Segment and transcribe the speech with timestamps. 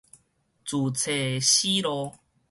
[0.65, 2.11] 自揣死路